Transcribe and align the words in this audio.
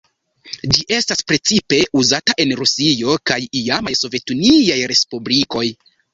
Ĝi 0.75 0.85
estas 0.95 1.19
precipe 1.31 1.79
uzata 2.01 2.35
en 2.47 2.55
Rusio 2.61 3.19
kaj 3.33 3.39
iamaj 3.61 3.95
Sovetuniaj 4.01 4.81
Respublikoj. 4.95 5.65